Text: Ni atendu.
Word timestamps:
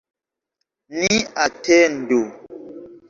Ni 0.99 1.15
atendu. 1.45 2.21